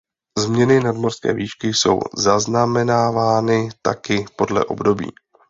Změny 0.39 0.79
nadmořské 0.79 1.33
výšky 1.33 1.67
jsou 1.73 1.99
zaznamenávány 2.15 3.69
taky 3.81 4.25
podle 4.35 4.65
období. 4.65 5.11